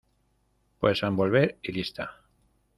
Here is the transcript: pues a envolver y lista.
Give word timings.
pues 0.79 1.03
a 1.03 1.07
envolver 1.09 1.59
y 1.61 1.73
lista. 1.73 2.15